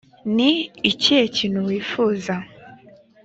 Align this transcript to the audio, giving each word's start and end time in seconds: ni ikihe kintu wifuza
ni 0.35 0.51
ikihe 0.91 1.23
kintu 1.37 1.59
wifuza 1.67 2.33